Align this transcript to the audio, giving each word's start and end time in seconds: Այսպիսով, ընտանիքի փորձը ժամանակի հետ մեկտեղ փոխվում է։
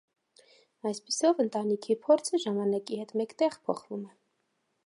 Այսպիսով, 0.91 1.43
ընտանիքի 1.43 1.97
փորձը 2.07 2.41
ժամանակի 2.47 3.01
հետ 3.03 3.15
մեկտեղ 3.23 3.63
փոխվում 3.69 4.05
է։ 4.09 4.13